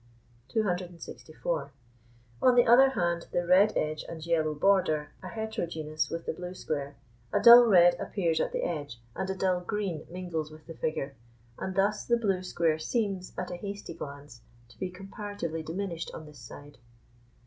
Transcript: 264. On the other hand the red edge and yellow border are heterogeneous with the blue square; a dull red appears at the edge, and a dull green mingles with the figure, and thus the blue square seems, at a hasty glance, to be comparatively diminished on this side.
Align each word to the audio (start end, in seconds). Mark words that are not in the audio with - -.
264. 0.49 1.71
On 2.41 2.55
the 2.55 2.65
other 2.65 2.89
hand 2.89 3.27
the 3.31 3.45
red 3.45 3.77
edge 3.77 4.03
and 4.09 4.25
yellow 4.25 4.55
border 4.55 5.11
are 5.21 5.29
heterogeneous 5.29 6.09
with 6.09 6.25
the 6.25 6.33
blue 6.33 6.55
square; 6.55 6.95
a 7.31 7.39
dull 7.39 7.65
red 7.67 7.95
appears 7.99 8.39
at 8.41 8.51
the 8.51 8.63
edge, 8.63 8.99
and 9.15 9.29
a 9.29 9.35
dull 9.35 9.59
green 9.59 10.07
mingles 10.09 10.49
with 10.49 10.65
the 10.65 10.73
figure, 10.73 11.13
and 11.59 11.75
thus 11.75 12.03
the 12.03 12.17
blue 12.17 12.41
square 12.41 12.79
seems, 12.79 13.31
at 13.37 13.51
a 13.51 13.57
hasty 13.57 13.93
glance, 13.93 14.41
to 14.69 14.79
be 14.79 14.89
comparatively 14.89 15.61
diminished 15.61 16.09
on 16.15 16.25
this 16.25 16.39
side. 16.39 16.79